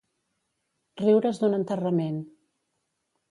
[1.01, 2.17] Riure's d'un enterrament.